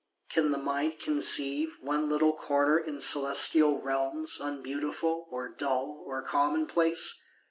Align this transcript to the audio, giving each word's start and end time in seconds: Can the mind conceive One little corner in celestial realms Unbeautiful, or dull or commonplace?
Can 0.31 0.49
the 0.49 0.57
mind 0.57 0.97
conceive 0.99 1.77
One 1.79 2.09
little 2.09 2.33
corner 2.33 2.79
in 2.79 2.99
celestial 2.99 3.79
realms 3.83 4.39
Unbeautiful, 4.41 5.27
or 5.29 5.47
dull 5.47 6.01
or 6.07 6.23
commonplace? 6.23 7.23